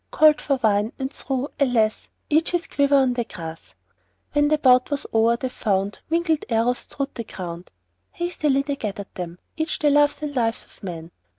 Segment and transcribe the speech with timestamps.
[0.09, 3.75] Called for wine, and threw— alas!— Each his quiver on the grass.
[4.33, 7.69] When the bout was o'er they found Mingled arrows strewed the ground.
[8.13, 11.11] Hastily they gathered then Each the loves and lives of men.